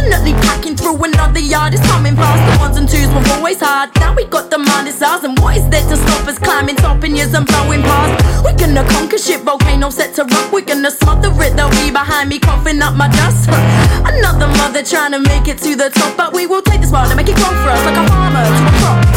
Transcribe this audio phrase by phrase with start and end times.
[0.00, 1.74] passionately packing through another yard.
[1.74, 2.40] It's coming past.
[2.52, 3.94] The ones and twos were always hard.
[3.96, 6.76] Now we got the mind is ours, and what is there to stop us climbing,
[6.76, 8.44] topping years and blowing past?
[8.44, 10.52] We're gonna conquer shit, volcano set to rock.
[10.52, 11.56] We're gonna smother it.
[11.56, 13.48] They'll be behind me, coughing up my dust.
[14.04, 17.08] Another mother trying to make it to the top, but we will take this world
[17.08, 19.09] and make it grow for us like a farmer to a crop.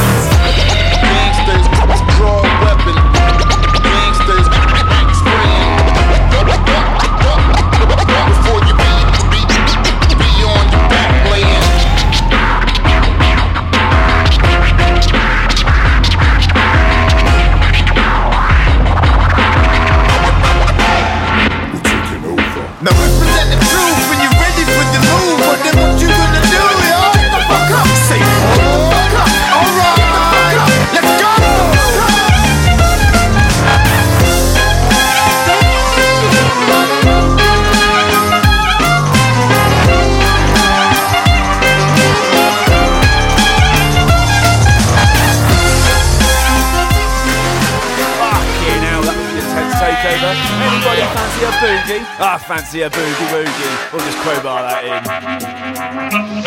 [51.63, 52.03] Boogie?
[52.19, 53.93] Ah, fancy a boogie woogie.
[53.93, 54.83] We'll just crowbar that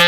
[0.00, 0.06] in.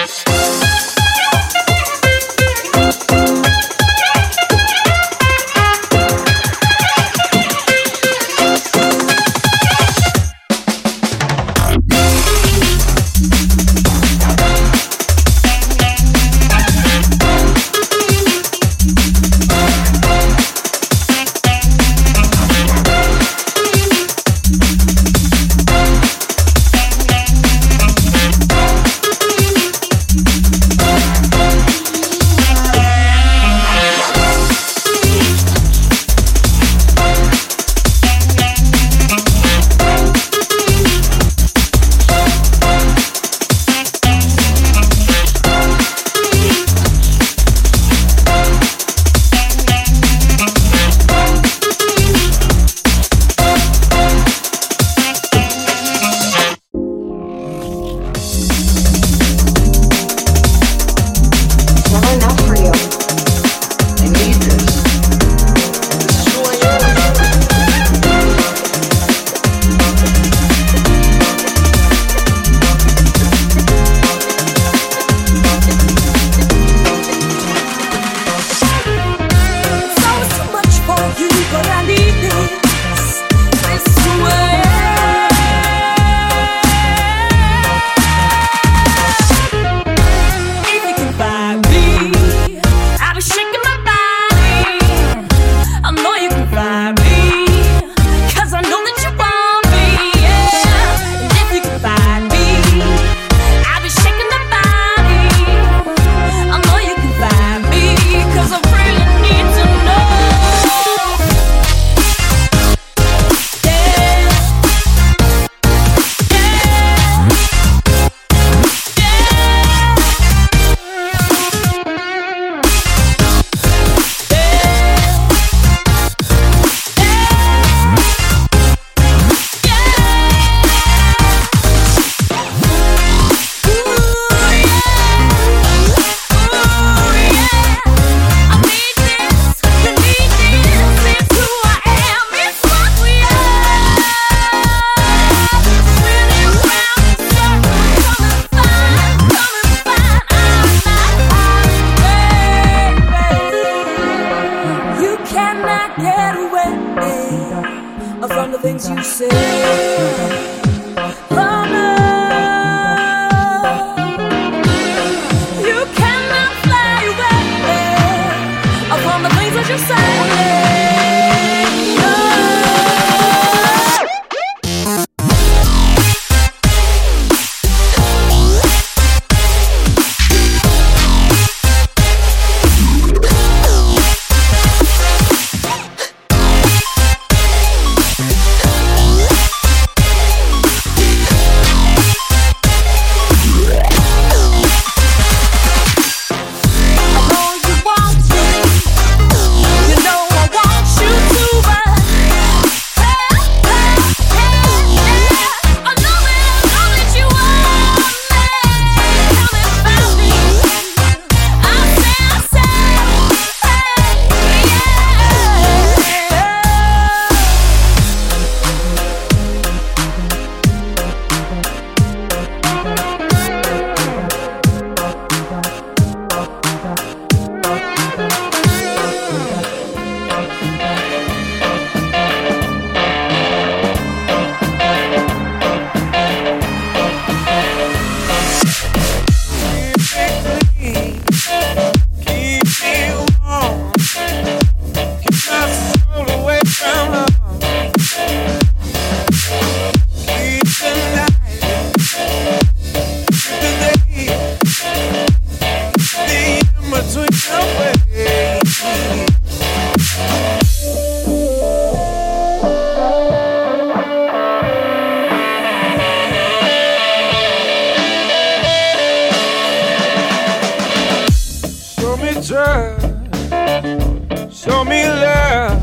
[274.51, 275.81] Show me love.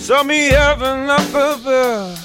[0.00, 2.16] Show me heaven up above.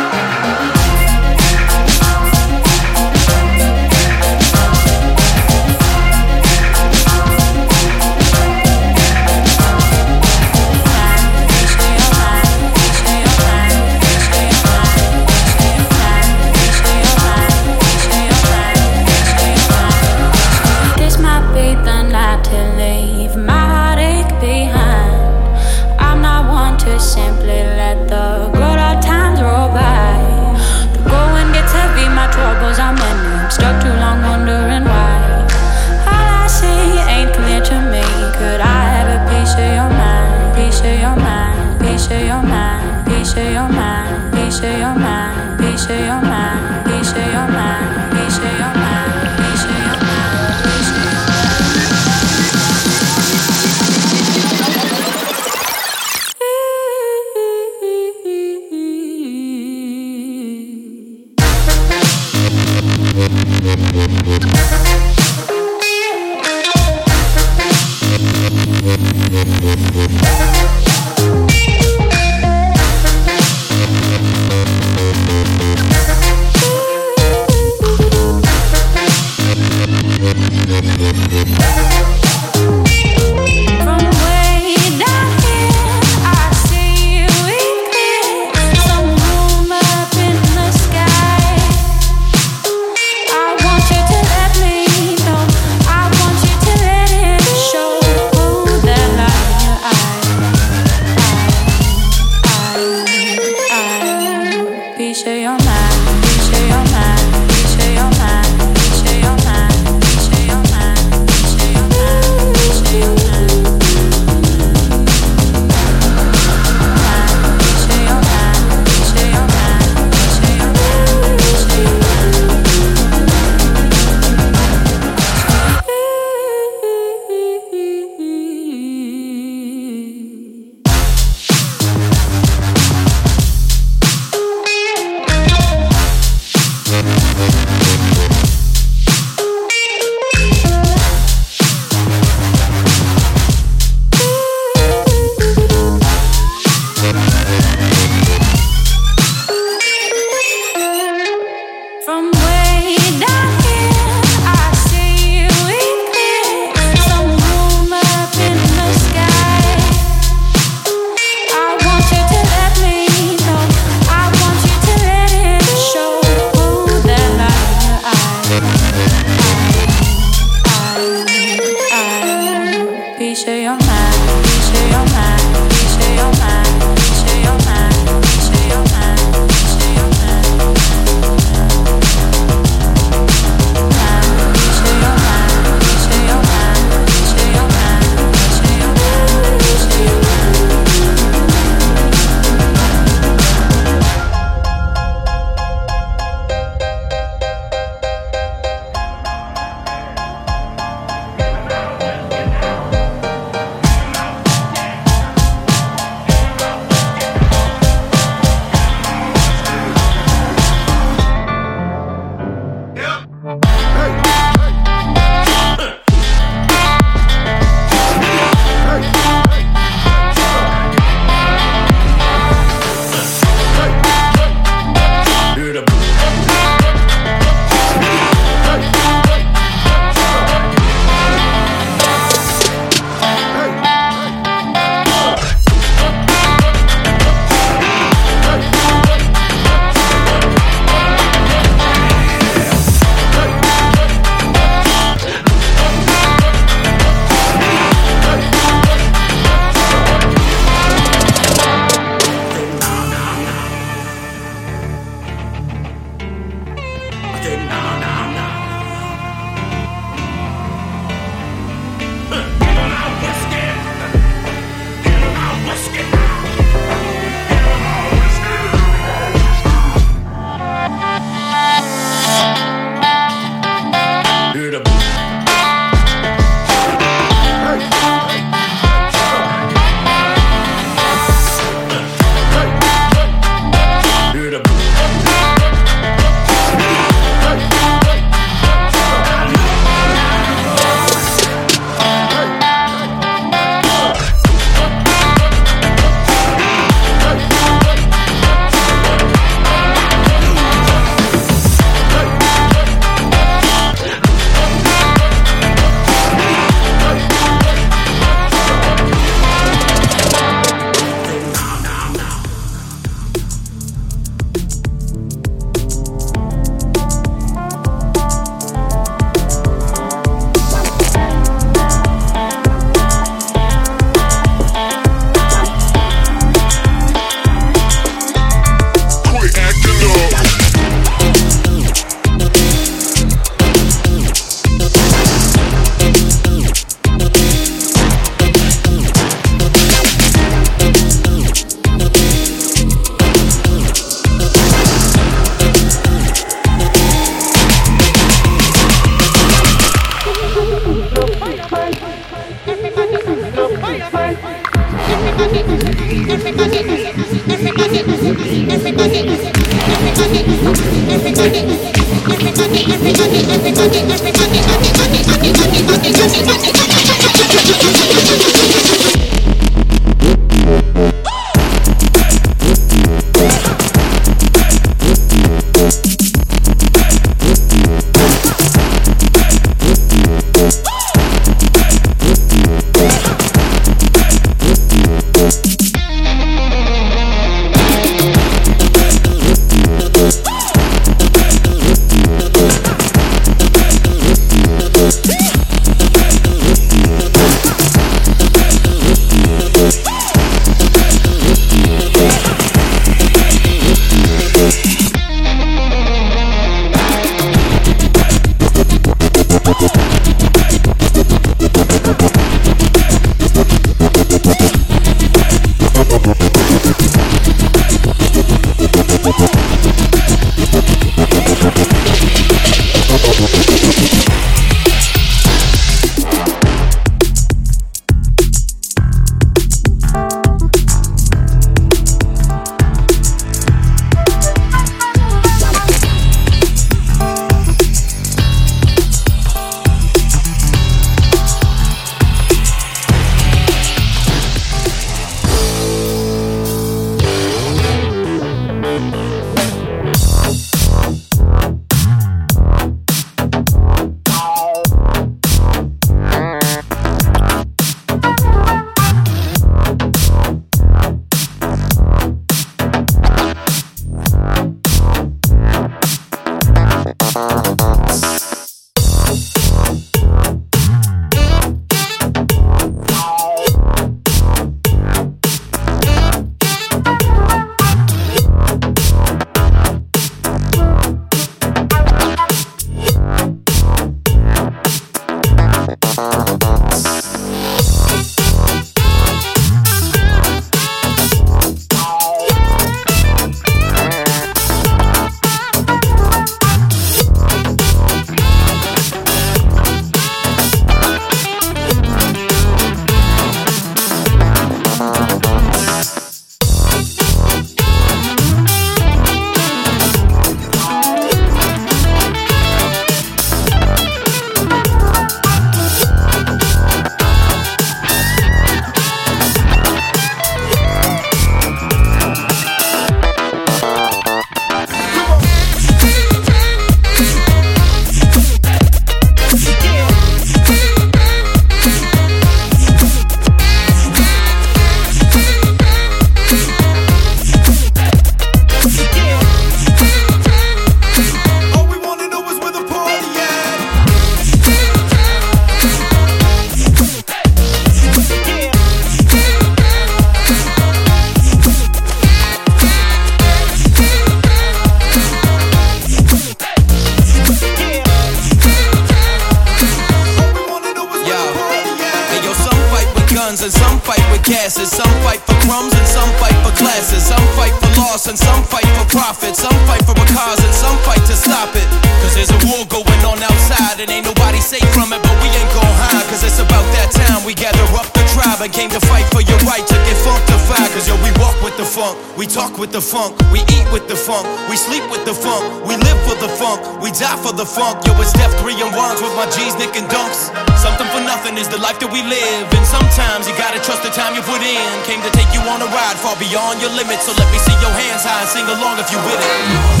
[582.81, 586.17] With the funk, we eat with the funk, we sleep with the funk, we live
[586.25, 588.01] for the funk, we die for the funk.
[588.09, 590.49] Yo, it's Def 3 and ones with my G's, Nick and Dunks.
[590.81, 592.65] Something for nothing is the life that we live.
[592.73, 594.89] And sometimes you gotta trust the time you put in.
[595.05, 597.29] Came to take you on a ride far beyond your limits.
[597.29, 600.00] So let me see your hands high and sing along if you with it.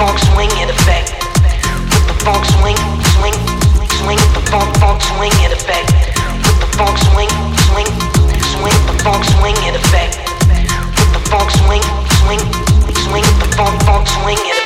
[0.00, 1.12] funk swing in effect.
[1.92, 2.76] With the funk swing,
[3.20, 3.36] swing,
[4.00, 5.92] swing, the funk, funk swing in effect.
[6.40, 7.28] With the funk swing,
[7.68, 7.90] swing,
[8.56, 10.16] swing, the funk swing in effect.
[10.96, 11.84] With the funk swing,
[12.24, 12.40] swing,
[13.04, 14.59] swing, the funk, funk swing in effect.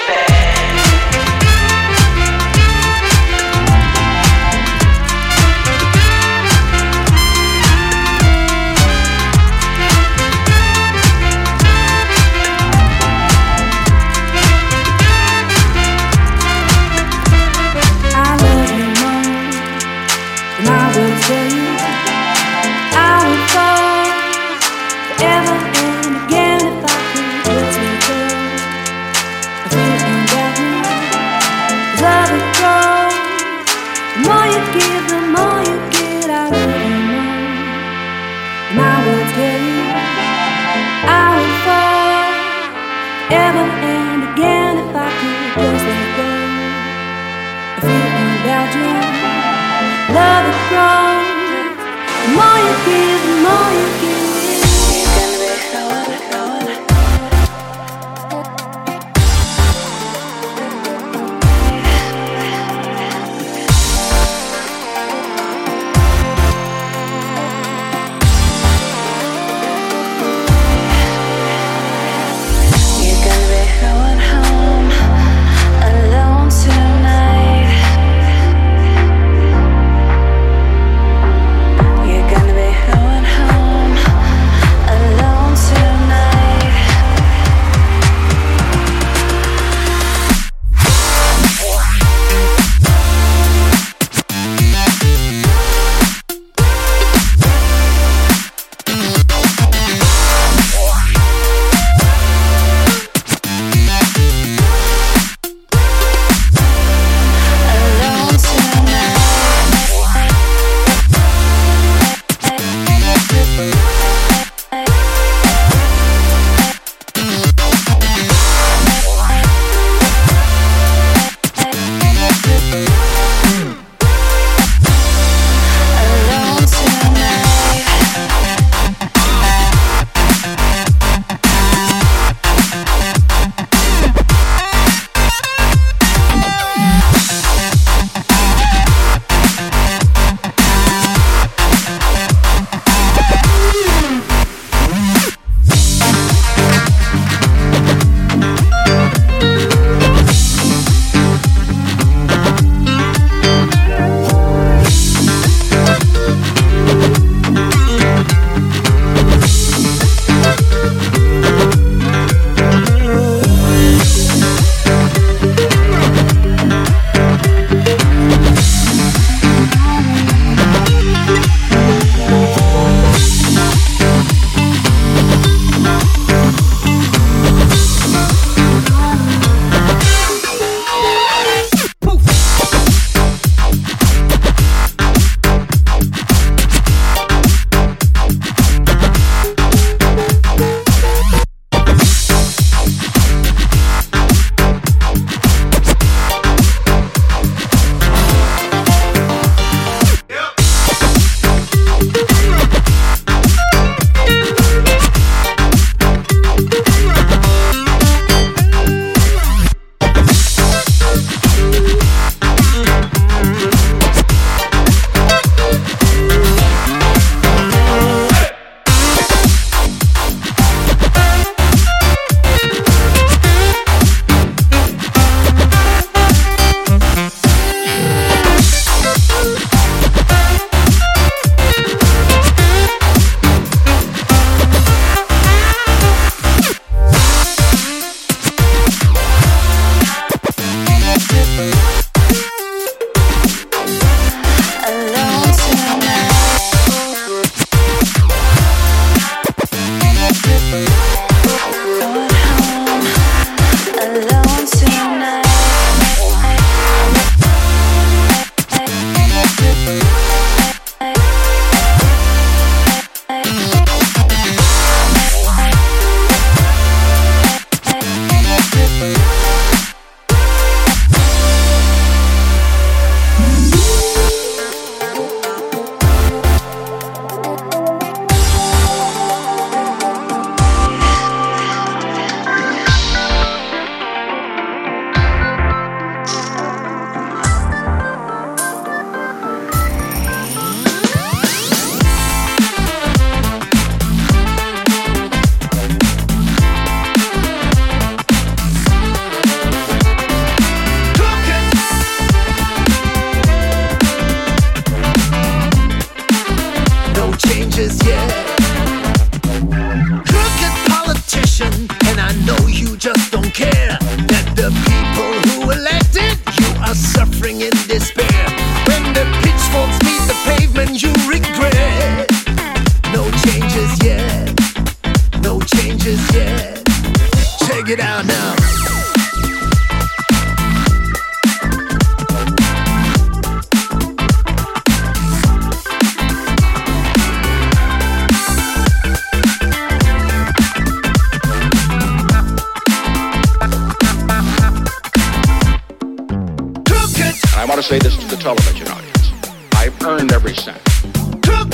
[347.85, 349.31] say this to the television audience.
[349.75, 350.81] I've earned every cent.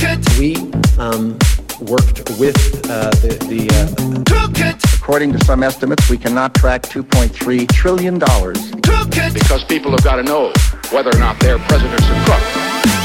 [0.02, 0.38] It.
[0.40, 0.56] We
[0.98, 1.38] um,
[1.80, 2.56] worked with
[2.90, 3.38] uh, the.
[3.48, 8.20] the uh, According to some estimates, we cannot track $2.3 trillion.
[8.20, 9.34] It.
[9.34, 10.52] Because people have got to know
[10.90, 12.99] whether or not their presidents are crooks.